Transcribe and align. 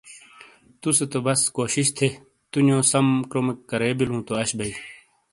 توسے 0.81 1.05
تو 1.11 1.17
بس 1.25 1.41
کوشش 1.57 1.87
تھے 1.97 2.07
تونیو 2.51 2.77
سم 2.91 3.07
کرومیک 3.29 3.59
کرے 3.69 3.89
بیلوں 3.97 4.21
تو 4.27 4.31
آش 4.41 4.49
بئے 4.57 4.71